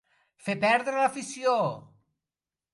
Fer 0.45 0.55
perdre 0.63 0.95
l'afició. 0.97 1.55